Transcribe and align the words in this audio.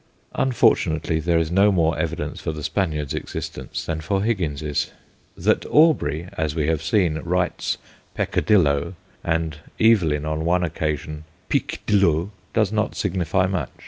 Unfortunately 0.33 1.19
there 1.19 1.37
is 1.37 1.51
no 1.51 1.71
more 1.71 1.95
evidence 1.99 2.41
for 2.41 2.51
the 2.51 2.63
Spaniard's 2.63 3.13
existence 3.13 3.85
than 3.85 4.01
for 4.01 4.23
Higgins's. 4.23 4.91
That 5.37 5.63
Aubrey, 5.67 6.27
as 6.35 6.55
we 6.55 6.65
have 6.69 6.81
seen, 6.81 7.19
writes 7.19 7.77
Peccadillo, 8.15 8.95
and 9.23 9.57
Evelyn 9.79 10.25
on 10.25 10.43
one 10.43 10.63
occasion 10.63 11.25
Piqudillo, 11.49 12.31
does 12.51 12.71
not 12.71 12.95
signify 12.95 13.45
much. 13.45 13.69